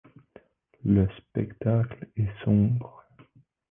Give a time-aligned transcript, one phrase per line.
[0.83, 3.05] Le spectacle est sombre.